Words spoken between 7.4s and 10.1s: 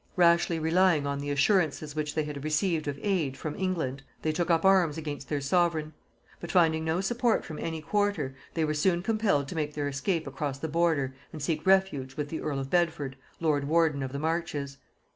from any quarter, they were soon compelled to make their